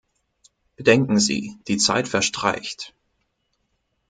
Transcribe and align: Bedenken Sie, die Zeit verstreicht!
Bedenken 0.77 1.19
Sie, 1.19 1.59
die 1.67 1.77
Zeit 1.77 2.07
verstreicht! 2.07 2.95